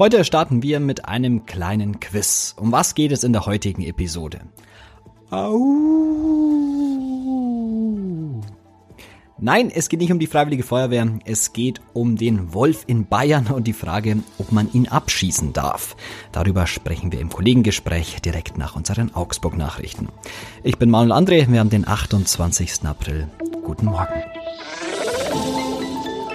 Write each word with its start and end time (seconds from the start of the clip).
Heute 0.00 0.24
starten 0.24 0.62
wir 0.62 0.80
mit 0.80 1.04
einem 1.04 1.44
kleinen 1.44 2.00
Quiz. 2.00 2.54
Um 2.58 2.72
was 2.72 2.94
geht 2.94 3.12
es 3.12 3.22
in 3.22 3.34
der 3.34 3.44
heutigen 3.44 3.82
Episode? 3.82 4.40
Au. 5.28 5.58
Nein, 9.38 9.70
es 9.70 9.90
geht 9.90 10.00
nicht 10.00 10.10
um 10.10 10.18
die 10.18 10.26
Freiwillige 10.26 10.62
Feuerwehr, 10.62 11.06
es 11.26 11.52
geht 11.52 11.82
um 11.92 12.16
den 12.16 12.54
Wolf 12.54 12.84
in 12.86 13.08
Bayern 13.08 13.48
und 13.48 13.66
die 13.66 13.74
Frage, 13.74 14.16
ob 14.38 14.52
man 14.52 14.72
ihn 14.72 14.88
abschießen 14.88 15.52
darf. 15.52 15.96
Darüber 16.32 16.66
sprechen 16.66 17.12
wir 17.12 17.20
im 17.20 17.28
Kollegengespräch 17.28 18.22
direkt 18.22 18.56
nach 18.56 18.76
unseren 18.76 19.14
Augsburg-Nachrichten. 19.14 20.08
Ich 20.62 20.78
bin 20.78 20.88
Manuel 20.88 21.12
André, 21.12 21.52
wir 21.52 21.60
haben 21.60 21.68
den 21.68 21.86
28. 21.86 22.86
April. 22.86 23.28
Guten 23.62 23.84
Morgen. 23.84 24.29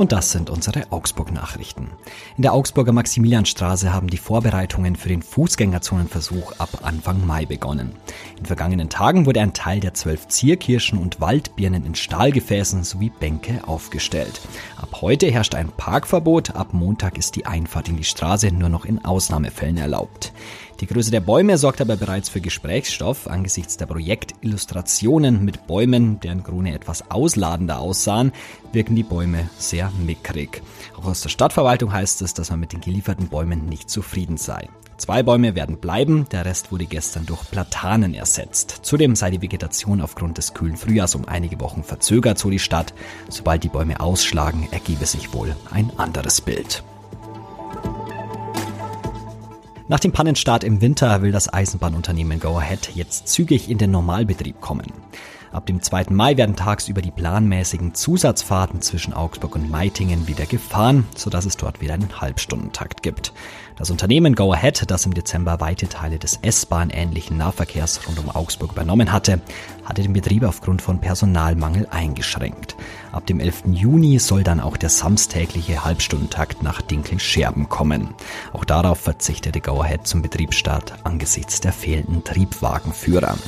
Und 0.00 0.12
das 0.12 0.32
sind 0.32 0.48
unsere 0.48 0.90
Augsburg-Nachrichten. 0.92 1.90
In 2.38 2.42
der 2.42 2.54
Augsburger 2.54 2.90
Maximilianstraße 2.90 3.92
haben 3.92 4.08
die 4.08 4.16
Vorbereitungen 4.16 4.96
für 4.96 5.10
den 5.10 5.20
Fußgängerzonenversuch 5.20 6.52
ab 6.58 6.70
Anfang 6.80 7.26
Mai 7.26 7.44
begonnen. 7.44 7.92
In 8.38 8.46
vergangenen 8.46 8.88
Tagen 8.88 9.26
wurde 9.26 9.42
ein 9.42 9.52
Teil 9.52 9.80
der 9.80 9.92
zwölf 9.92 10.26
Zierkirschen 10.26 10.98
und 10.98 11.20
Waldbirnen 11.20 11.84
in 11.84 11.94
Stahlgefäßen 11.94 12.82
sowie 12.82 13.10
Bänke 13.10 13.68
aufgestellt. 13.68 14.40
Ab 14.78 15.02
heute 15.02 15.30
herrscht 15.30 15.54
ein 15.54 15.68
Parkverbot, 15.68 16.56
ab 16.56 16.72
Montag 16.72 17.18
ist 17.18 17.36
die 17.36 17.44
Einfahrt 17.44 17.90
in 17.90 17.98
die 17.98 18.04
Straße 18.04 18.50
nur 18.52 18.70
noch 18.70 18.86
in 18.86 19.04
Ausnahmefällen 19.04 19.76
erlaubt. 19.76 20.32
Die 20.80 20.86
Größe 20.86 21.10
der 21.10 21.20
Bäume 21.20 21.58
sorgt 21.58 21.82
aber 21.82 21.96
bereits 21.96 22.30
für 22.30 22.40
Gesprächsstoff 22.40 23.28
angesichts 23.28 23.76
der 23.76 23.84
Projektillustrationen 23.84 25.44
mit 25.44 25.66
Bäumen, 25.66 26.20
deren 26.20 26.42
Krone 26.42 26.74
etwas 26.74 27.10
ausladender 27.10 27.80
aussahen, 27.80 28.32
wirken 28.72 28.96
die 28.96 29.02
Bäume 29.02 29.50
sehr 29.58 29.92
mickrig. 30.06 30.62
Auch 30.96 31.04
aus 31.04 31.20
der 31.20 31.28
Stadtverwaltung 31.28 31.92
heißt 31.92 32.22
es, 32.22 32.32
dass 32.32 32.48
man 32.48 32.60
mit 32.60 32.72
den 32.72 32.80
gelieferten 32.80 33.28
Bäumen 33.28 33.66
nicht 33.66 33.90
zufrieden 33.90 34.38
sei. 34.38 34.70
Zwei 34.96 35.22
Bäume 35.22 35.54
werden 35.54 35.78
bleiben, 35.78 36.26
der 36.30 36.46
Rest 36.46 36.72
wurde 36.72 36.86
gestern 36.86 37.26
durch 37.26 37.50
Platanen 37.50 38.14
ersetzt. 38.14 38.80
Zudem 38.82 39.16
sei 39.16 39.30
die 39.30 39.42
Vegetation 39.42 40.00
aufgrund 40.00 40.38
des 40.38 40.54
kühlen 40.54 40.78
Frühjahrs 40.78 41.14
um 41.14 41.26
einige 41.26 41.60
Wochen 41.60 41.84
verzögert, 41.84 42.38
so 42.38 42.48
die 42.48 42.58
Stadt. 42.58 42.94
Sobald 43.28 43.64
die 43.64 43.68
Bäume 43.68 44.00
ausschlagen, 44.00 44.68
ergebe 44.70 45.04
sich 45.04 45.34
wohl 45.34 45.54
ein 45.70 45.90
anderes 45.98 46.40
Bild. 46.40 46.82
Nach 49.90 49.98
dem 49.98 50.12
Pannenstart 50.12 50.62
im 50.62 50.80
Winter 50.80 51.20
will 51.20 51.32
das 51.32 51.52
Eisenbahnunternehmen 51.52 52.38
Go 52.38 52.56
Ahead 52.56 52.92
jetzt 52.94 53.26
zügig 53.26 53.68
in 53.68 53.76
den 53.76 53.90
Normalbetrieb 53.90 54.60
kommen. 54.60 54.86
Ab 55.50 55.66
dem 55.66 55.82
2. 55.82 56.10
Mai 56.10 56.36
werden 56.36 56.54
tagsüber 56.54 57.02
die 57.02 57.10
planmäßigen 57.10 57.92
Zusatzfahrten 57.92 58.82
zwischen 58.82 59.12
Augsburg 59.12 59.56
und 59.56 59.68
Meitingen 59.68 60.28
wieder 60.28 60.46
gefahren, 60.46 61.08
sodass 61.16 61.44
es 61.44 61.56
dort 61.56 61.80
wieder 61.80 61.94
einen 61.94 62.20
Halbstundentakt 62.20 63.02
gibt. 63.02 63.32
Das 63.80 63.90
Unternehmen 63.90 64.34
Go 64.34 64.52
Ahead, 64.52 64.90
das 64.90 65.06
im 65.06 65.14
Dezember 65.14 65.58
weite 65.58 65.88
Teile 65.88 66.18
des 66.18 66.38
S-Bahn-ähnlichen 66.42 67.38
Nahverkehrs 67.38 68.06
rund 68.06 68.18
um 68.18 68.28
Augsburg 68.28 68.72
übernommen 68.72 69.10
hatte, 69.10 69.40
hatte 69.86 70.02
den 70.02 70.12
Betrieb 70.12 70.42
aufgrund 70.42 70.82
von 70.82 71.00
Personalmangel 71.00 71.88
eingeschränkt. 71.90 72.76
Ab 73.10 73.26
dem 73.26 73.40
11. 73.40 73.62
Juni 73.72 74.18
soll 74.18 74.44
dann 74.44 74.60
auch 74.60 74.76
der 74.76 74.90
samstägliche 74.90 75.82
Halbstundentakt 75.82 76.62
nach 76.62 76.82
Dinkel-Scherben 76.82 77.70
kommen. 77.70 78.14
Auch 78.52 78.64
darauf 78.64 79.00
verzichtete 79.00 79.62
Go 79.62 79.80
Ahead 79.80 80.06
zum 80.06 80.20
Betriebsstart 80.20 80.92
angesichts 81.04 81.60
der 81.60 81.72
fehlenden 81.72 82.22
Triebwagenführer. 82.22 83.38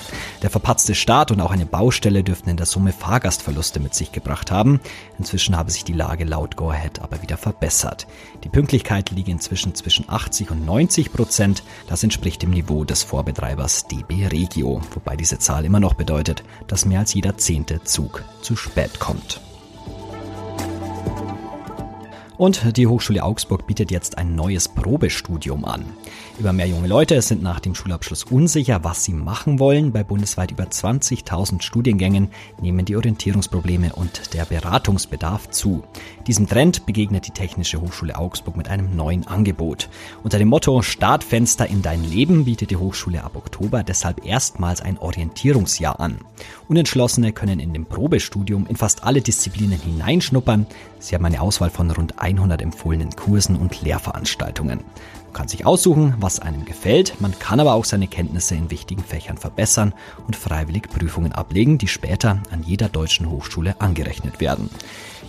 Der 0.43 0.51
verpatzte 0.51 0.95
Start 0.95 1.31
und 1.31 1.43
auch 1.43 1.51
eine 1.51 1.67
Baustelle 1.67 2.25
dürften 2.25 2.49
in 2.49 2.57
der 2.57 2.67
Summe 2.67 2.93
Fahrgastverluste 2.93 3.81
mit 3.81 3.95
sich 3.95 4.11
gebracht 4.11 4.51
haben. 4.51 4.81
Inzwischen 5.19 5.57
habe 5.57 5.71
sich 5.71 5.85
die 5.85 5.93
Lage 5.93 6.25
laut 6.25 6.57
Go 6.57 6.71
Ahead 6.71 7.01
aber 7.03 7.21
wieder 7.21 7.37
verbessert. 7.37 8.07
Die 8.45 8.49
Pünktlichkeit 8.49 9.11
liege 9.11 9.31
inzwischen 9.31 9.75
zwischen 9.75 10.09
80 10.23 10.51
und 10.53 10.65
90 10.65 11.13
Prozent. 11.13 11.63
Das 11.89 12.03
entspricht 12.03 12.43
dem 12.43 12.51
Niveau 12.51 12.85
des 12.85 13.03
Vorbetreibers 13.03 13.87
DB 13.87 14.27
Regio, 14.27 14.81
wobei 14.95 15.17
diese 15.17 15.39
Zahl 15.39 15.65
immer 15.65 15.81
noch 15.81 15.95
bedeutet, 15.95 16.45
dass 16.69 16.85
mehr 16.87 17.01
als 17.01 17.15
jeder 17.15 17.37
zehnte 17.37 17.83
Zug 17.83 18.25
zu 18.41 18.57
spät 18.57 19.01
kommt. 19.01 19.41
Und 22.43 22.77
die 22.77 22.89
Hochschule 22.89 23.23
Augsburg 23.23 23.69
bietet 23.69 23.93
jetzt 23.93 24.19
ein 24.19 24.35
neues 24.35 24.67
Probestudium 24.67 25.65
an. 25.65 25.85
Immer 26.41 26.53
mehr 26.53 26.67
junge 26.67 26.89
Leute 26.89 27.23
sind 27.23 27.41
nach 27.41 27.61
dem 27.61 27.77
Schulabschluss 27.77 28.25
unsicher, 28.25 28.83
was 28.83 29.05
sie 29.05 29.13
machen 29.13 29.61
wollen. 29.61 29.93
Bei 29.93 30.03
bundesweit 30.03 30.51
über 30.51 30.65
20.000 30.65 31.63
Studiengängen 31.63 32.31
nehmen 32.61 32.85
die 32.85 32.97
Orientierungsprobleme 32.97 33.93
und 33.93 34.35
der 34.35 34.45
Beratungsbedarf 34.45 35.51
zu. 35.51 35.85
Diesem 36.27 36.49
Trend 36.49 36.85
begegnet 36.85 37.29
die 37.29 37.33
Technische 37.33 37.81
Hochschule 37.81 38.19
Augsburg 38.19 38.57
mit 38.57 38.69
einem 38.69 38.97
neuen 38.97 39.25
Angebot. 39.29 39.89
Unter 40.25 40.39
dem 40.39 40.49
Motto 40.49 40.83
Startfenster 40.83 41.69
in 41.69 41.81
dein 41.83 42.03
Leben 42.03 42.47
bietet 42.47 42.73
die 42.73 42.77
Hochschule 42.77 43.23
ab 43.23 43.37
Oktober 43.37 43.85
deshalb 43.85 44.27
erstmals 44.27 44.81
ein 44.81 44.99
Orientierungsjahr 44.99 46.01
an. 46.01 46.19
Unentschlossene 46.67 47.33
können 47.33 47.61
in 47.61 47.73
dem 47.73 47.87
Probestudium 47.87 48.67
in 48.67 48.75
fast 48.75 49.05
alle 49.05 49.21
Disziplinen 49.21 49.79
hineinschnuppern. 49.79 50.67
Sie 50.99 51.15
haben 51.15 51.25
eine 51.25 51.41
Auswahl 51.41 51.71
von 51.71 51.91
rund 51.91 52.19
100 52.37 52.63
empfohlenen 52.63 53.11
Kursen 53.11 53.57
und 53.57 53.83
Lehrveranstaltungen. 53.83 54.81
Man 55.25 55.33
kann 55.33 55.49
sich 55.49 55.65
aussuchen, 55.65 56.15
was 56.19 56.41
einem 56.41 56.65
gefällt, 56.65 57.21
man 57.21 57.39
kann 57.39 57.59
aber 57.59 57.75
auch 57.75 57.85
seine 57.85 58.07
Kenntnisse 58.07 58.55
in 58.55 58.71
wichtigen 58.71 59.03
Fächern 59.03 59.39
verbessern 59.39 59.95
und 60.27 60.37
freiwillig 60.37 60.91
Prüfungen 60.91 61.33
ablegen, 61.33 61.79
die 61.79 61.89
später 61.89 62.43
an 62.51 62.63
jeder 62.63 62.89
deutschen 62.89 63.31
Hochschule 63.31 63.81
angerechnet 63.81 64.41
werden. 64.41 64.69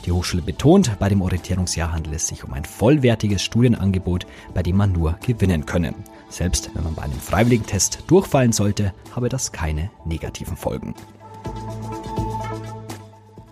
Die 0.05 0.11
Hochschule 0.11 0.41
betont, 0.43 0.99
bei 0.99 1.07
dem 1.07 1.21
Orientierungsjahr 1.21 1.93
handelt 1.93 2.15
es 2.15 2.27
sich 2.27 2.43
um 2.43 2.53
ein 2.53 2.65
vollwertiges 2.65 3.41
Studienangebot, 3.41 4.27
bei 4.53 4.61
dem 4.61 4.75
man 4.75 4.91
nur 4.91 5.17
gewinnen 5.25 5.65
könne. 5.65 5.93
Selbst 6.27 6.71
wenn 6.73 6.83
man 6.83 6.95
bei 6.95 7.03
einem 7.03 7.19
freiwilligen 7.19 7.65
Test 7.65 8.03
durchfallen 8.07 8.51
sollte, 8.51 8.93
habe 9.15 9.29
das 9.29 9.53
keine 9.53 9.89
negativen 10.03 10.57
Folgen. 10.57 10.93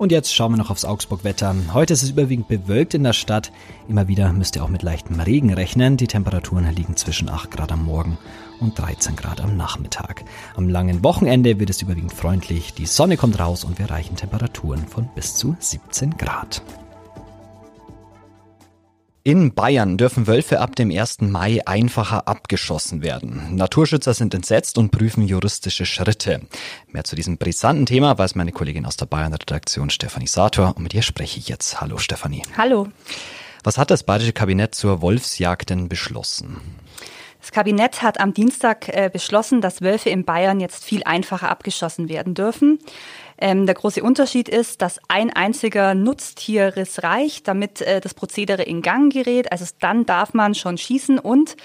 Und 0.01 0.11
jetzt 0.11 0.33
schauen 0.33 0.53
wir 0.53 0.57
noch 0.57 0.71
aufs 0.71 0.83
Augsburg-Wetter. 0.83 1.55
Heute 1.73 1.93
ist 1.93 2.01
es 2.01 2.09
überwiegend 2.09 2.47
bewölkt 2.47 2.95
in 2.95 3.03
der 3.03 3.13
Stadt. 3.13 3.51
Immer 3.87 4.07
wieder 4.07 4.33
müsst 4.33 4.55
ihr 4.55 4.63
auch 4.63 4.67
mit 4.67 4.81
leichtem 4.81 5.19
Regen 5.19 5.53
rechnen. 5.53 5.95
Die 5.95 6.07
Temperaturen 6.07 6.67
liegen 6.73 6.97
zwischen 6.97 7.29
8 7.29 7.51
Grad 7.51 7.71
am 7.71 7.85
Morgen 7.85 8.17
und 8.59 8.79
13 8.79 9.15
Grad 9.15 9.41
am 9.41 9.57
Nachmittag. 9.57 10.25
Am 10.55 10.67
langen 10.69 11.03
Wochenende 11.03 11.59
wird 11.59 11.69
es 11.69 11.83
überwiegend 11.83 12.13
freundlich. 12.13 12.73
Die 12.73 12.87
Sonne 12.87 13.15
kommt 13.15 13.39
raus 13.39 13.63
und 13.63 13.77
wir 13.77 13.89
erreichen 13.89 14.15
Temperaturen 14.15 14.87
von 14.87 15.07
bis 15.13 15.35
zu 15.35 15.55
17 15.59 16.17
Grad. 16.17 16.63
In 19.23 19.53
Bayern 19.53 19.97
dürfen 19.97 20.25
Wölfe 20.25 20.61
ab 20.61 20.75
dem 20.75 20.89
1. 20.89 21.21
Mai 21.21 21.61
einfacher 21.67 22.27
abgeschossen 22.27 23.03
werden. 23.03 23.55
Naturschützer 23.55 24.15
sind 24.15 24.33
entsetzt 24.33 24.79
und 24.79 24.89
prüfen 24.89 25.21
juristische 25.21 25.85
Schritte. 25.85 26.41
Mehr 26.87 27.03
zu 27.03 27.15
diesem 27.15 27.37
brisanten 27.37 27.85
Thema 27.85 28.17
weiß 28.17 28.33
meine 28.33 28.51
Kollegin 28.51 28.87
aus 28.87 28.97
der 28.97 29.05
Bayern-Redaktion 29.05 29.91
Stefanie 29.91 30.25
Sator 30.25 30.75
und 30.75 30.81
mit 30.81 30.95
ihr 30.95 31.03
spreche 31.03 31.37
ich 31.37 31.49
jetzt. 31.49 31.79
Hallo 31.79 31.99
Stefanie. 31.99 32.41
Hallo. 32.57 32.87
Was 33.63 33.77
hat 33.77 33.91
das 33.91 34.01
bayerische 34.01 34.33
Kabinett 34.33 34.73
zur 34.73 35.03
Wolfsjagd 35.03 35.69
denn 35.69 35.87
beschlossen? 35.87 36.57
Das 37.41 37.51
Kabinett 37.51 38.01
hat 38.01 38.19
am 38.19 38.33
Dienstag 38.33 38.87
äh, 38.89 39.09
beschlossen, 39.11 39.61
dass 39.61 39.81
Wölfe 39.81 40.09
in 40.09 40.25
Bayern 40.25 40.59
jetzt 40.59 40.83
viel 40.83 41.03
einfacher 41.03 41.49
abgeschossen 41.49 42.09
werden 42.09 42.33
dürfen. 42.33 42.79
Ähm, 43.41 43.65
der 43.65 43.75
große 43.75 44.03
Unterschied 44.03 44.47
ist, 44.47 44.81
dass 44.81 44.99
ein 45.07 45.31
einziger 45.31 45.95
Nutztierriss 45.95 47.01
reicht, 47.01 47.47
damit 47.47 47.81
äh, 47.81 47.99
das 47.99 48.13
Prozedere 48.13 48.61
in 48.61 48.83
Gang 48.83 49.11
gerät. 49.11 49.51
Also 49.51 49.65
dann 49.79 50.05
darf 50.05 50.35
man 50.35 50.53
schon 50.53 50.77
schießen 50.77 51.17
und 51.17 51.57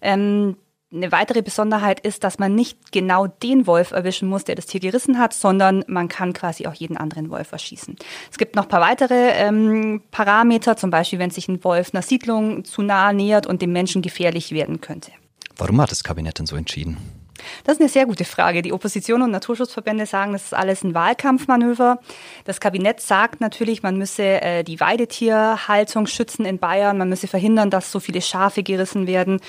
ähm, 0.00 0.56
eine 0.94 1.10
weitere 1.10 1.42
Besonderheit 1.42 1.98
ist, 1.98 2.22
dass 2.22 2.38
man 2.38 2.54
nicht 2.54 2.92
genau 2.92 3.26
den 3.26 3.66
Wolf 3.66 3.90
erwischen 3.90 4.28
muss, 4.28 4.44
der 4.44 4.54
das 4.54 4.66
Tier 4.66 4.78
gerissen 4.78 5.18
hat, 5.18 5.34
sondern 5.34 5.84
man 5.88 6.06
kann 6.08 6.32
quasi 6.32 6.68
auch 6.68 6.74
jeden 6.74 6.96
anderen 6.96 7.30
Wolf 7.30 7.50
erschießen. 7.50 7.96
Es 8.30 8.38
gibt 8.38 8.54
noch 8.54 8.64
ein 8.64 8.68
paar 8.68 8.80
weitere 8.80 9.30
ähm, 9.32 10.02
Parameter, 10.12 10.76
zum 10.76 10.90
Beispiel 10.90 11.18
wenn 11.18 11.30
sich 11.30 11.48
ein 11.48 11.64
Wolf 11.64 11.90
einer 11.92 12.02
Siedlung 12.02 12.64
zu 12.64 12.82
nahe 12.82 13.12
nähert 13.12 13.46
und 13.46 13.60
dem 13.60 13.72
Menschen 13.72 14.02
gefährlich 14.02 14.52
werden 14.52 14.80
könnte. 14.80 15.10
Warum 15.56 15.80
hat 15.80 15.90
das 15.90 16.04
Kabinett 16.04 16.38
denn 16.38 16.46
so 16.46 16.54
entschieden? 16.54 17.23
Das 17.64 17.74
ist 17.74 17.80
eine 17.80 17.88
sehr 17.88 18.06
gute 18.06 18.24
Frage. 18.24 18.62
Die 18.62 18.72
Opposition 18.72 19.22
und 19.22 19.30
Naturschutzverbände 19.30 20.06
sagen, 20.06 20.32
das 20.32 20.44
ist 20.44 20.54
alles 20.54 20.82
ein 20.82 20.94
Wahlkampfmanöver. 20.94 22.00
Das 22.44 22.60
Kabinett 22.60 23.00
sagt 23.00 23.40
natürlich, 23.40 23.82
man 23.82 23.96
müsse 23.96 24.42
äh, 24.42 24.64
die 24.64 24.80
Weidetierhaltung 24.80 26.06
schützen 26.06 26.44
in 26.44 26.58
Bayern, 26.58 26.98
man 26.98 27.08
müsse 27.08 27.26
verhindern, 27.26 27.70
dass 27.70 27.90
so 27.90 28.00
viele 28.00 28.20
Schafe 28.20 28.62
gerissen 28.62 29.06
werden. 29.06 29.40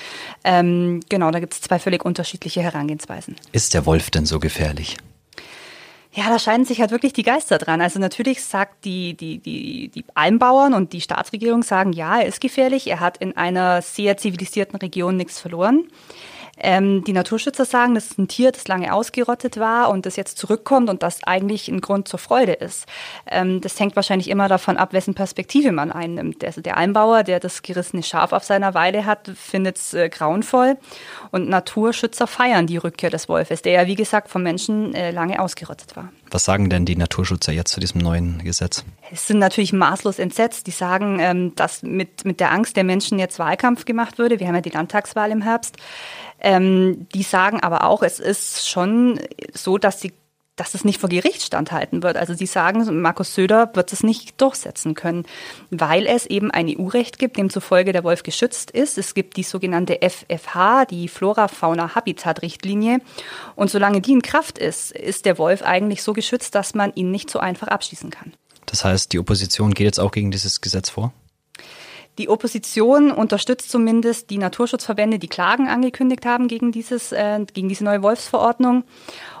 Ähm, 0.44 1.00
genau, 1.08 1.30
da 1.30 1.40
gibt 1.40 1.54
es 1.54 1.60
zwei 1.60 1.78
völlig 1.78 2.04
unterschiedliche 2.04 2.62
Herangehensweisen. 2.62 3.36
Ist 3.52 3.74
der 3.74 3.86
Wolf 3.86 4.10
denn 4.10 4.26
so 4.26 4.38
gefährlich? 4.38 4.96
Ja, 6.16 6.30
da 6.30 6.38
scheiden 6.38 6.64
sich 6.64 6.80
halt 6.80 6.92
wirklich 6.92 7.12
die 7.12 7.22
Geister 7.22 7.58
dran. 7.58 7.82
Also 7.82 7.98
natürlich 7.98 8.42
sagt 8.42 8.86
die, 8.86 9.14
die, 9.14 9.36
die, 9.38 9.88
die 9.88 10.04
Almbauern 10.14 10.72
und 10.72 10.94
die 10.94 11.02
Staatsregierung 11.02 11.62
sagen, 11.62 11.92
ja, 11.92 12.20
er 12.20 12.26
ist 12.26 12.40
gefährlich, 12.40 12.86
er 12.86 13.00
hat 13.00 13.18
in 13.18 13.36
einer 13.36 13.82
sehr 13.82 14.16
zivilisierten 14.16 14.78
Region 14.78 15.18
nichts 15.18 15.38
verloren. 15.38 15.88
Ähm, 16.58 17.04
die 17.04 17.12
Naturschützer 17.12 17.64
sagen, 17.64 17.94
das 17.94 18.06
ist 18.06 18.18
ein 18.18 18.28
Tier, 18.28 18.52
das 18.52 18.66
lange 18.68 18.92
ausgerottet 18.92 19.58
war 19.58 19.90
und 19.90 20.06
das 20.06 20.16
jetzt 20.16 20.38
zurückkommt 20.38 20.88
und 20.88 21.02
das 21.02 21.22
eigentlich 21.24 21.68
ein 21.68 21.80
Grund 21.80 22.08
zur 22.08 22.18
Freude 22.18 22.52
ist. 22.52 22.86
Ähm, 23.26 23.60
das 23.60 23.78
hängt 23.78 23.96
wahrscheinlich 23.96 24.30
immer 24.30 24.48
davon 24.48 24.76
ab, 24.76 24.92
wessen 24.92 25.14
Perspektive 25.14 25.72
man 25.72 25.92
einnimmt. 25.92 26.44
Also 26.44 26.60
der 26.60 26.76
Einbauer, 26.76 27.22
der 27.22 27.40
das 27.40 27.62
gerissene 27.62 28.02
Schaf 28.02 28.32
auf 28.32 28.44
seiner 28.44 28.74
Weide 28.74 29.04
hat, 29.04 29.30
findet 29.34 29.76
es 29.76 29.94
äh, 29.94 30.08
grauenvoll 30.08 30.78
und 31.30 31.48
Naturschützer 31.48 32.26
feiern 32.26 32.66
die 32.66 32.78
Rückkehr 32.78 33.10
des 33.10 33.28
Wolfes, 33.28 33.62
der 33.62 33.72
ja 33.72 33.86
wie 33.86 33.94
gesagt 33.94 34.28
vom 34.28 34.42
Menschen 34.42 34.94
äh, 34.94 35.10
lange 35.10 35.40
ausgerottet 35.40 35.96
war. 35.96 36.10
Was 36.30 36.44
sagen 36.44 36.68
denn 36.70 36.84
die 36.84 36.96
Naturschützer 36.96 37.52
jetzt 37.52 37.72
zu 37.72 37.80
diesem 37.80 38.00
neuen 38.00 38.42
Gesetz? 38.42 38.84
Es 39.12 39.26
sind 39.26 39.38
natürlich 39.38 39.72
maßlos 39.72 40.18
entsetzt. 40.18 40.66
Die 40.66 40.72
sagen, 40.72 41.18
ähm, 41.20 41.54
dass 41.54 41.82
mit, 41.82 42.24
mit 42.24 42.40
der 42.40 42.52
Angst 42.52 42.76
der 42.76 42.84
Menschen 42.84 43.18
jetzt 43.18 43.38
Wahlkampf 43.38 43.84
gemacht 43.84 44.18
würde. 44.18 44.40
Wir 44.40 44.48
haben 44.48 44.54
ja 44.56 44.60
die 44.60 44.70
Landtagswahl 44.70 45.30
im 45.30 45.42
Herbst. 45.42 45.76
Ähm, 46.40 47.06
die 47.14 47.22
sagen 47.22 47.60
aber 47.60 47.84
auch, 47.84 48.02
es 48.02 48.20
ist 48.20 48.68
schon 48.68 49.20
so, 49.54 49.78
dass 49.78 50.00
sie 50.00 50.12
dass 50.56 50.74
es 50.74 50.84
nicht 50.84 51.00
vor 51.00 51.08
Gericht 51.10 51.42
standhalten 51.42 52.02
wird. 52.02 52.16
Also 52.16 52.34
sie 52.34 52.46
sagen, 52.46 53.00
Markus 53.00 53.34
Söder 53.34 53.70
wird 53.74 53.92
es 53.92 54.02
nicht 54.02 54.40
durchsetzen 54.40 54.94
können, 54.94 55.24
weil 55.70 56.06
es 56.06 56.26
eben 56.26 56.50
ein 56.50 56.66
EU-Recht 56.68 57.18
gibt, 57.18 57.36
demzufolge 57.36 57.92
der 57.92 58.04
Wolf 58.04 58.22
geschützt 58.22 58.70
ist. 58.70 58.98
Es 58.98 59.14
gibt 59.14 59.36
die 59.36 59.42
sogenannte 59.42 60.00
FFH, 60.00 60.86
die 60.86 61.08
Flora-Fauna-Habitat-Richtlinie. 61.08 63.00
Und 63.54 63.70
solange 63.70 64.00
die 64.00 64.12
in 64.12 64.22
Kraft 64.22 64.58
ist, 64.58 64.92
ist 64.92 65.26
der 65.26 65.38
Wolf 65.38 65.62
eigentlich 65.62 66.02
so 66.02 66.14
geschützt, 66.14 66.54
dass 66.54 66.74
man 66.74 66.92
ihn 66.94 67.10
nicht 67.10 67.30
so 67.30 67.38
einfach 67.38 67.68
abschießen 67.68 68.10
kann. 68.10 68.32
Das 68.64 68.84
heißt, 68.84 69.12
die 69.12 69.18
Opposition 69.18 69.74
geht 69.74 69.84
jetzt 69.84 70.00
auch 70.00 70.10
gegen 70.10 70.30
dieses 70.30 70.60
Gesetz 70.60 70.90
vor? 70.90 71.12
Die 72.18 72.28
Opposition 72.28 73.10
unterstützt 73.10 73.70
zumindest 73.70 74.30
die 74.30 74.38
Naturschutzverbände, 74.38 75.18
die 75.18 75.28
Klagen 75.28 75.68
angekündigt 75.68 76.24
haben 76.24 76.48
gegen, 76.48 76.72
dieses, 76.72 77.12
äh, 77.12 77.44
gegen 77.52 77.68
diese 77.68 77.84
neue 77.84 78.02
Wolfsverordnung. 78.02 78.84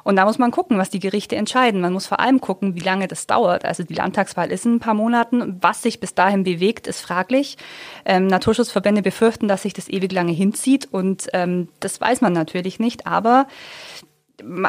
Und 0.04 0.16
da 0.16 0.24
muss 0.24 0.38
man 0.38 0.50
gucken, 0.50 0.78
was 0.78 0.90
die 0.90 1.00
Gerichte 1.00 1.36
entscheiden. 1.36 1.80
Man 1.80 1.92
muss 1.92 2.06
vor 2.06 2.20
allem 2.20 2.40
gucken, 2.40 2.74
wie 2.74 2.80
lange 2.80 3.08
das 3.08 3.26
dauert. 3.26 3.64
Also 3.64 3.82
die 3.82 3.94
Landtagswahl 3.94 4.52
ist 4.52 4.66
in 4.66 4.74
ein 4.74 4.80
paar 4.80 4.94
Monaten. 4.94 5.56
Was 5.60 5.82
sich 5.82 6.00
bis 6.00 6.14
dahin 6.14 6.44
bewegt, 6.44 6.86
ist 6.86 7.00
fraglich. 7.00 7.56
Ähm, 8.04 8.26
Naturschutzverbände 8.26 9.02
befürchten, 9.02 9.48
dass 9.48 9.62
sich 9.62 9.72
das 9.72 9.88
ewig 9.88 10.12
lange 10.12 10.32
hinzieht. 10.32 10.86
Und 10.90 11.28
ähm, 11.32 11.68
das 11.80 12.00
weiß 12.00 12.20
man 12.20 12.34
natürlich 12.34 12.78
nicht. 12.78 13.06
Aber 13.06 13.46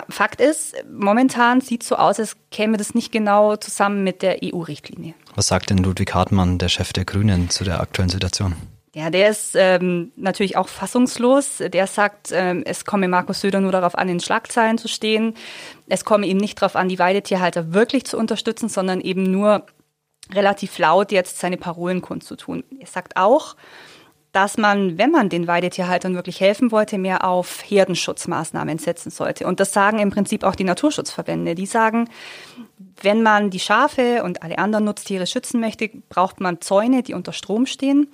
Fakt 0.10 0.40
ist, 0.40 0.76
momentan 0.90 1.62
sieht 1.62 1.84
es 1.84 1.90
so 1.90 1.96
aus, 1.96 2.20
als 2.20 2.38
käme 2.52 2.78
das 2.78 2.96
nicht 2.96 3.12
genau 3.12 3.56
zusammen 3.58 4.04
mit 4.04 4.22
der 4.22 4.40
EU-Richtlinie. 4.44 5.14
Was 5.36 5.48
sagt 5.48 5.70
denn 5.70 5.78
Ludwig 5.78 6.14
Hartmann, 6.14 6.58
der 6.58 6.70
Chef 6.70 6.94
der 6.94 7.06
Grünen, 7.06 7.50
zu 7.50 7.64
der 7.64 7.82
aktuellen 7.82 8.10
Situation? 8.10 8.56
Ja, 8.98 9.12
der 9.12 9.30
ist 9.30 9.56
ähm, 9.56 10.12
natürlich 10.16 10.58
auch 10.58 10.68
fassungslos. 10.68 11.58
Der 11.60 11.86
sagt, 11.86 12.32
ähm, 12.32 12.64
es 12.66 12.84
komme 12.84 13.08
Markus 13.08 13.42
Söder 13.42 13.60
nur 13.60 13.72
darauf 13.72 13.96
an, 13.96 14.10
in 14.10 14.20
Schlagzeilen 14.20 14.80
zu 14.80 14.88
stehen. 14.88 15.36
Es 15.88 16.04
komme 16.04 16.26
ihm 16.26 16.38
nicht 16.38 16.60
darauf 16.60 16.76
an, 16.76 16.90
die 16.90 16.98
Weidetierhalter 16.98 17.74
wirklich 17.74 18.06
zu 18.06 18.18
unterstützen, 18.18 18.70
sondern 18.70 19.02
eben 19.02 19.24
nur 19.30 19.66
relativ 20.34 20.80
laut 20.80 21.12
jetzt 21.12 21.38
seine 21.38 21.58
Parolen 21.58 22.02
kundzutun. 22.02 22.64
Er 22.80 22.88
sagt 22.88 23.18
auch, 23.18 23.56
dass 24.32 24.58
man, 24.58 24.98
wenn 24.98 25.12
man 25.12 25.30
den 25.30 25.48
Weidetierhaltern 25.48 26.14
wirklich 26.14 26.40
helfen 26.42 26.72
wollte, 26.72 26.98
mehr 26.98 27.26
auf 27.26 27.64
Herdenschutzmaßnahmen 27.66 28.78
setzen 28.78 29.10
sollte. 29.10 29.48
Und 29.48 29.60
das 29.60 29.74
sagen 29.74 30.00
im 30.00 30.12
Prinzip 30.12 30.44
auch 30.44 30.56
die 30.56 30.64
Naturschutzverbände. 30.64 31.56
Die 31.56 31.66
sagen, 31.66 32.10
wenn 33.02 33.24
man 33.24 33.50
die 33.50 33.60
Schafe 33.60 34.24
und 34.24 34.44
alle 34.44 34.58
anderen 34.58 34.86
Nutztiere 34.86 35.28
schützen 35.28 35.60
möchte, 35.60 35.90
braucht 36.10 36.40
man 36.40 36.62
Zäune, 36.62 37.04
die 37.04 37.14
unter 37.14 37.32
Strom 37.32 37.66
stehen, 37.66 38.08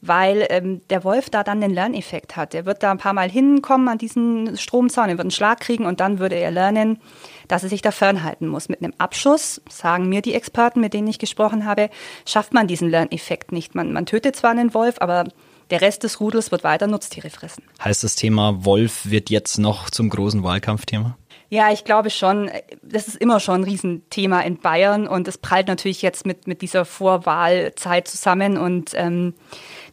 weil 0.00 0.46
ähm, 0.50 0.80
der 0.90 1.04
Wolf 1.04 1.28
da 1.30 1.44
dann 1.44 1.60
den 1.60 1.72
Lerneffekt 1.72 2.36
hat. 2.36 2.54
Er 2.54 2.64
wird 2.64 2.82
da 2.82 2.90
ein 2.90 2.98
paar 2.98 3.12
Mal 3.12 3.30
hinkommen 3.30 3.88
an 3.88 3.98
diesen 3.98 4.56
Stromzaun, 4.56 5.08
er 5.08 5.18
wird 5.18 5.20
einen 5.20 5.30
Schlag 5.30 5.60
kriegen 5.60 5.86
und 5.86 6.00
dann 6.00 6.18
würde 6.18 6.36
er 6.36 6.50
lernen, 6.50 7.00
dass 7.48 7.62
er 7.62 7.68
sich 7.68 7.82
da 7.82 7.90
fernhalten 7.90 8.48
muss. 8.48 8.68
Mit 8.68 8.82
einem 8.82 8.94
Abschuss, 8.98 9.60
sagen 9.68 10.08
mir 10.08 10.22
die 10.22 10.34
Experten, 10.34 10.80
mit 10.80 10.94
denen 10.94 11.08
ich 11.08 11.18
gesprochen 11.18 11.64
habe, 11.64 11.90
schafft 12.26 12.54
man 12.54 12.66
diesen 12.66 12.88
Lerneffekt 12.88 13.52
nicht. 13.52 13.74
Man, 13.74 13.92
man 13.92 14.06
tötet 14.06 14.36
zwar 14.36 14.50
einen 14.50 14.74
Wolf, 14.74 14.96
aber 15.00 15.24
der 15.70 15.80
Rest 15.80 16.02
des 16.04 16.20
Rudels 16.20 16.50
wird 16.50 16.64
weiter 16.64 16.86
Nutztiere 16.86 17.30
fressen. 17.30 17.62
Heißt 17.82 18.04
das 18.04 18.16
Thema 18.16 18.64
Wolf 18.64 19.10
wird 19.10 19.30
jetzt 19.30 19.58
noch 19.58 19.90
zum 19.90 20.08
großen 20.08 20.42
Wahlkampfthema? 20.42 21.16
Ja, 21.50 21.72
ich 21.72 21.84
glaube 21.84 22.10
schon. 22.10 22.50
Das 22.82 23.08
ist 23.08 23.16
immer 23.16 23.40
schon 23.40 23.62
ein 23.62 23.64
Riesenthema 23.64 24.40
in 24.42 24.58
Bayern 24.58 25.06
und 25.06 25.28
es 25.28 25.38
prallt 25.38 25.68
natürlich 25.68 26.02
jetzt 26.02 26.26
mit, 26.26 26.46
mit 26.46 26.60
dieser 26.60 26.84
Vorwahlzeit 26.84 28.06
zusammen 28.06 28.58
und 28.58 28.92
ähm, 28.94 29.32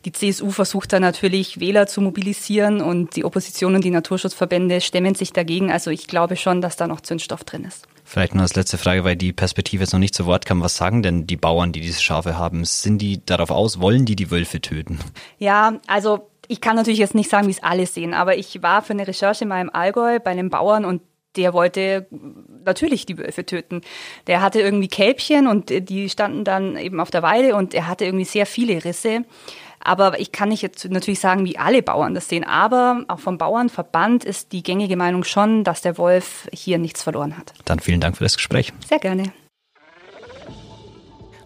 die 0.04 0.12
CSU 0.12 0.52
versucht 0.52 0.92
da 0.92 1.00
natürlich 1.00 1.60
Wähler 1.60 1.88
zu 1.88 2.02
mobilisieren 2.02 2.82
und 2.82 3.16
die 3.16 3.24
Opposition 3.24 3.76
und 3.76 3.86
die 3.86 3.92
Naturschutzverbände 3.92 4.82
stemmen 4.82 5.16
sich 5.16 5.32
dagegen. 5.32 5.72
Also 5.72 5.92
ich 5.92 6.08
glaube 6.08 6.36
schon, 6.36 6.62
dass 6.62 6.76
da 6.76 6.88
noch 6.88 7.02
Zündstoff 7.02 7.46
drin 7.46 7.64
ist. 7.64 7.88
Vielleicht 8.08 8.36
nur 8.36 8.44
als 8.44 8.56
letzte 8.56 8.78
Frage, 8.78 9.04
weil 9.04 9.16
die 9.16 9.34
Perspektive 9.34 9.84
jetzt 9.84 9.92
noch 9.92 10.00
nicht 10.00 10.14
zu 10.14 10.28
Wort 10.28 10.46
kam. 10.46 10.62
Was 10.62 10.78
sagen 10.78 11.02
denn 11.02 11.26
die 11.26 11.38
Bauern, 11.38 11.72
die 11.72 11.82
diese 11.82 12.02
Schafe 12.02 12.38
haben? 12.38 12.64
Sind 12.64 13.00
die 13.00 13.26
darauf 13.26 13.50
aus? 13.50 13.82
Wollen 13.82 14.06
die 14.06 14.16
die 14.16 14.30
Wölfe 14.30 14.62
töten? 14.62 15.00
Ja, 15.40 15.80
also 15.88 16.30
ich 16.48 16.62
kann 16.62 16.76
natürlich 16.76 17.00
jetzt 17.00 17.16
nicht 17.16 17.30
sagen, 17.30 17.48
wie 17.48 17.52
es 17.52 17.64
alle 17.64 17.88
sehen, 17.88 18.14
aber 18.14 18.38
ich 18.38 18.62
war 18.62 18.84
für 18.84 18.94
eine 18.94 19.08
Recherche 19.08 19.46
mal 19.46 19.60
im 19.60 19.74
Allgäu 19.74 20.20
bei 20.20 20.32
einem 20.32 20.52
Bauern 20.52 20.86
und 20.86 21.02
der 21.36 21.54
wollte 21.54 22.08
natürlich 22.64 23.06
die 23.06 23.18
Wölfe 23.18 23.46
töten. 23.46 23.82
Der 24.28 24.42
hatte 24.42 24.62
irgendwie 24.62 24.88
Kälbchen 24.88 25.48
und 25.48 25.70
die 25.90 26.10
standen 26.10 26.44
dann 26.44 26.78
eben 26.78 27.00
auf 27.00 27.12
der 27.12 27.24
Weide 27.24 27.56
und 27.56 27.74
er 27.74 27.88
hatte 27.88 28.06
irgendwie 28.06 28.26
sehr 28.26 28.46
viele 28.46 28.86
Risse. 28.86 29.26
Aber 29.86 30.20
ich 30.20 30.32
kann 30.32 30.50
nicht 30.50 30.62
jetzt 30.62 30.90
natürlich 30.90 31.20
sagen, 31.20 31.46
wie 31.46 31.58
alle 31.58 31.82
Bauern 31.84 32.14
das 32.14 32.28
sehen. 32.28 32.44
Aber 32.44 33.06
auch 33.08 33.20
vom 33.20 33.38
Bauernverband 33.38 34.26
ist 34.26 34.52
die 34.52 34.64
gängige 34.64 34.98
Meinung 34.98 35.24
schon, 35.24 35.64
dass 35.64 35.82
der 35.82 35.98
Wolf 35.98 36.50
hier 36.52 36.80
nichts 36.80 37.04
verloren 37.04 37.38
hat. 37.38 37.54
Dann 37.66 37.80
vielen 37.80 38.02
Dank 38.02 38.18
für 38.18 38.24
das 38.24 38.36
Gespräch. 38.36 38.74
Sehr 38.88 39.00
gerne. 39.00 39.32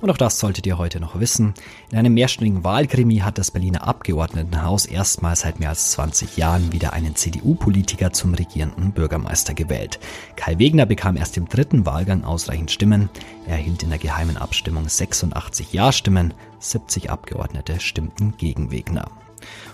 Und 0.01 0.10
auch 0.10 0.18
das 0.18 0.40
solltet 0.40 0.66
ihr 0.66 0.78
heute 0.78 1.00
noch 1.01 1.19
wissen. 1.19 1.54
In 1.92 1.98
einem 1.98 2.13
mehrstündigen 2.13 2.63
Wahlkrimi 2.63 3.18
hat 3.18 3.38
das 3.38 3.51
Berliner 3.51 3.86
Abgeordnetenhaus 3.86 4.86
erstmals 4.86 5.42
seit 5.42 5.60
mehr 5.60 5.69
als 5.69 5.92
20 5.92 6.38
Jahren 6.38 6.72
wieder 6.72 6.94
einen 6.94 7.16
CDU-Politiker 7.16 8.13
zum 8.13 8.34
regierenden 8.34 8.94
Bürgermeister 8.94 9.54
gewählt. 9.54 10.00
Kai 10.38 10.57
Wegner 10.57 10.86
bekam 10.86 11.18
erst 11.18 11.36
im 11.36 11.50
dritten 11.50 11.86
Wahlgang 11.86 12.24
ausreichend 12.24 12.72
Stimmen. 12.72 13.10
Er 13.46 13.57
erhielt 13.57 13.84
in 13.84 13.90
der 13.90 14.00
geheimen 14.00 14.38
Abstimmung 14.38 14.88
86 14.88 15.74
Ja-Stimmen, 15.74 16.34
70 16.60 17.10
Abgeordnete 17.10 17.81
stimmten 17.81 18.36
gegen 18.38 18.72
Wegner. 18.72 19.10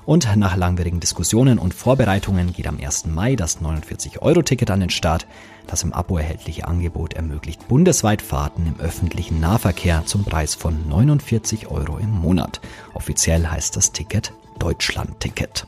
Und 0.05 0.35
nach 0.35 0.55
langwierigen 0.55 0.99
Diskussionen 0.99 1.59
und 1.59 1.73
Vorbereitungen 1.73 2.53
geht 2.53 2.67
am 2.67 2.79
1. 2.79 3.05
Mai 3.07 3.35
das 3.35 3.61
49-Euro-Ticket 3.61 4.71
an 4.71 4.79
den 4.79 4.89
Start. 4.89 5.27
Das 5.67 5.83
im 5.83 5.93
Abo 5.93 6.17
erhältliche 6.17 6.67
Angebot 6.67 7.13
ermöglicht 7.13 7.67
bundesweit 7.67 8.21
Fahrten 8.21 8.67
im 8.67 8.79
öffentlichen 8.79 9.39
Nahverkehr 9.39 10.03
zum 10.05 10.23
Preis 10.23 10.55
von 10.55 10.87
49 10.87 11.67
Euro 11.67 11.97
im 11.97 12.11
Monat. 12.11 12.61
Offiziell 12.93 13.47
heißt 13.47 13.75
das 13.75 13.91
Ticket 13.91 14.33
Deutschland-Ticket. 14.59 15.67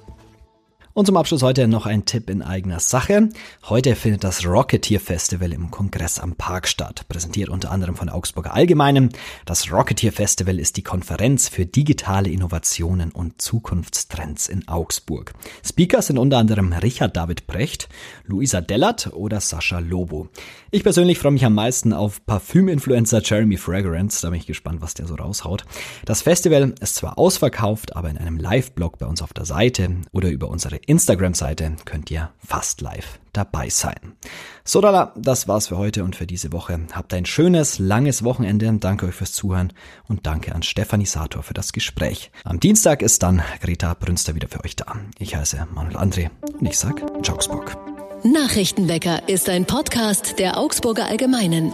Und 0.97 1.05
zum 1.05 1.15
Abschluss 1.15 1.43
heute 1.43 1.67
noch 1.67 1.85
ein 1.85 2.05
Tipp 2.05 2.27
in 2.27 2.41
eigener 2.41 2.79
Sache. 2.79 3.29
Heute 3.69 3.95
findet 3.95 4.23
das 4.23 4.47
Rocketeer 4.47 4.99
Festival 4.99 5.53
im 5.53 5.69
Kongress 5.69 6.17
am 6.17 6.33
Park 6.33 6.67
statt, 6.67 7.05
präsentiert 7.07 7.49
unter 7.49 7.69
anderem 7.69 7.95
von 7.95 8.09
Augsburger 8.09 8.55
Allgemeinen. 8.55 9.09
Das 9.45 9.71
Rocketeer 9.71 10.11
Festival 10.11 10.57
ist 10.57 10.75
die 10.75 10.81
Konferenz 10.81 11.49
für 11.49 11.67
digitale 11.67 12.31
Innovationen 12.31 13.11
und 13.11 13.39
Zukunftstrends 13.39 14.49
in 14.49 14.67
Augsburg. 14.67 15.35
Speaker 15.63 16.01
sind 16.01 16.17
unter 16.17 16.39
anderem 16.39 16.73
Richard 16.73 17.15
David 17.15 17.45
Brecht, 17.45 17.89
Luisa 18.25 18.61
Dellert 18.61 19.13
oder 19.13 19.39
Sascha 19.39 19.77
Lobo. 19.77 20.29
Ich 20.71 20.81
persönlich 20.81 21.19
freue 21.19 21.33
mich 21.33 21.45
am 21.45 21.53
meisten 21.53 21.93
auf 21.93 22.25
Parfüminfluencer 22.25 23.21
Jeremy 23.23 23.57
Fragrance, 23.57 24.23
da 24.23 24.31
bin 24.31 24.39
ich 24.39 24.47
gespannt, 24.47 24.81
was 24.81 24.95
der 24.95 25.05
so 25.05 25.13
raushaut. 25.13 25.63
Das 26.05 26.23
Festival 26.23 26.73
ist 26.81 26.95
zwar 26.95 27.19
ausverkauft, 27.19 27.95
aber 27.95 28.09
in 28.09 28.17
einem 28.17 28.37
Live-Blog 28.37 28.97
bei 28.97 29.05
uns 29.05 29.21
auf 29.21 29.31
der 29.31 29.45
Seite 29.45 29.91
oder 30.11 30.31
über 30.31 30.49
unsere 30.49 30.86
Instagram-Seite 30.87 31.75
könnt 31.85 32.09
ihr 32.09 32.31
fast 32.43 32.81
live 32.81 33.19
dabei 33.33 33.69
sein. 33.69 34.15
So, 34.63 34.81
lala, 34.81 35.13
das 35.15 35.47
war's 35.47 35.67
für 35.67 35.77
heute 35.77 36.03
und 36.03 36.15
für 36.15 36.25
diese 36.25 36.51
Woche. 36.51 36.79
Habt 36.93 37.13
ein 37.13 37.25
schönes, 37.25 37.77
langes 37.77 38.23
Wochenende. 38.23 38.71
Danke 38.79 39.05
euch 39.05 39.15
fürs 39.15 39.33
Zuhören 39.33 39.73
und 40.07 40.25
danke 40.25 40.55
an 40.55 40.63
Stefanie 40.63 41.05
Sator 41.05 41.43
für 41.43 41.53
das 41.53 41.73
Gespräch. 41.73 42.31
Am 42.43 42.59
Dienstag 42.59 43.01
ist 43.01 43.21
dann 43.21 43.43
Greta 43.61 43.93
Brünster 43.93 44.33
wieder 44.33 44.47
für 44.47 44.63
euch 44.63 44.75
da. 44.75 44.95
Ich 45.19 45.35
heiße 45.35 45.67
Manuel 45.73 45.97
André 45.97 46.29
und 46.59 46.65
ich 46.65 46.79
sag 46.79 47.01
Augsburg. 47.29 47.77
Nachrichtenwecker 48.23 49.29
ist 49.29 49.47
ein 49.47 49.65
Podcast 49.65 50.39
der 50.39 50.57
Augsburger 50.57 51.05
Allgemeinen. 51.05 51.71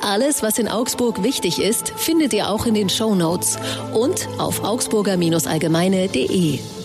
Alles, 0.00 0.42
was 0.42 0.58
in 0.58 0.68
Augsburg 0.68 1.22
wichtig 1.22 1.60
ist, 1.60 1.90
findet 1.90 2.32
ihr 2.32 2.48
auch 2.48 2.64
in 2.64 2.74
den 2.74 2.88
Show 2.88 3.14
Notes 3.14 3.58
und 3.92 4.26
auf 4.38 4.64
augsburger-allgemeine.de. 4.64 6.81